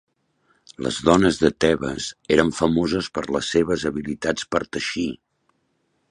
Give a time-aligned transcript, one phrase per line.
[0.85, 2.07] Les dones de Tebes
[2.37, 5.09] eren famoses per les seves habilitats per teixir.